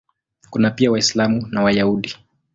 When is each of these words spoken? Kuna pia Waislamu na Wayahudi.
Kuna 0.49 0.69
pia 0.71 0.91
Waislamu 0.91 1.47
na 1.51 1.63
Wayahudi. 1.63 2.15